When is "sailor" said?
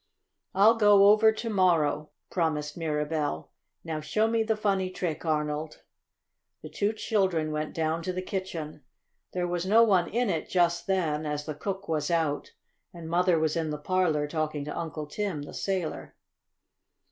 15.53-16.15